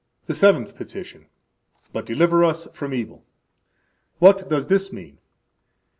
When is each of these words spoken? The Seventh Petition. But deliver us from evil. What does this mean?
The 0.25 0.33
Seventh 0.33 0.75
Petition. 0.75 1.27
But 1.93 2.07
deliver 2.07 2.43
us 2.43 2.67
from 2.73 2.91
evil. 2.91 3.23
What 4.17 4.49
does 4.49 4.65
this 4.65 4.91
mean? 4.91 5.19